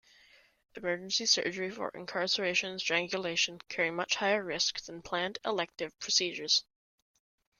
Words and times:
Emergency 0.73 1.27
surgery 1.27 1.69
for 1.69 1.89
incarceration 1.89 2.71
and 2.71 2.81
strangulation 2.81 3.59
carry 3.69 3.91
much 3.91 4.15
higher 4.15 4.43
risk 4.43 4.83
than 4.85 4.99
planned, 5.03 5.37
"elective" 5.45 5.91
procedures. 5.99 6.63